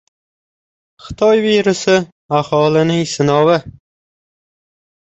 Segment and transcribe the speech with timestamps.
[1.07, 1.99] Xitoy virusi—
[2.39, 3.63] Allohning sinovi...